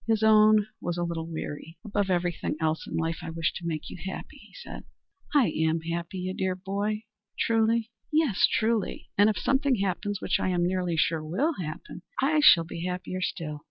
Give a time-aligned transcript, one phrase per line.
[0.07, 1.77] His own was a little weary.
[1.85, 4.83] "Above everything else in life I wish, to make you happy," he said.
[5.35, 7.03] "I am happy, you dear boy."
[7.37, 9.09] "Truly?" "Yes, truly.
[9.15, 13.21] And if something happens which I am nearly sure will happen, I shall be happier
[13.21, 13.59] still.